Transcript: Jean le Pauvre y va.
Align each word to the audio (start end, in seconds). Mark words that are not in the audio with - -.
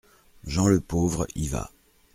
Jean 0.47 0.65
le 0.65 0.79
Pauvre 0.81 1.27
y 1.35 1.47
va. 1.47 1.69